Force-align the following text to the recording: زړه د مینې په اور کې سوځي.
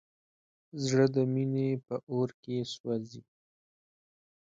زړه 0.85 1.05
د 1.15 1.17
مینې 1.33 1.69
په 1.85 1.95
اور 2.13 2.29
کې 2.41 2.57
سوځي. 2.73 3.21